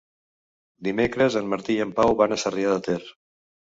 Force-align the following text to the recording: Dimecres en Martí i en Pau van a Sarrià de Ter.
Dimecres 0.87 1.39
en 1.43 1.53
Martí 1.53 1.77
i 1.79 1.87
en 1.89 1.95
Pau 2.03 2.19
van 2.25 2.37
a 2.39 2.43
Sarrià 2.49 2.77
de 2.77 2.85
Ter. 2.91 3.03